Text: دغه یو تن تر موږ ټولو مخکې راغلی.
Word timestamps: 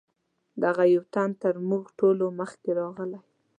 دغه 0.63 0.83
یو 0.95 1.03
تن 1.13 1.29
تر 1.41 1.53
موږ 1.69 1.83
ټولو 1.99 2.25
مخکې 2.39 2.69
راغلی. 2.79 3.19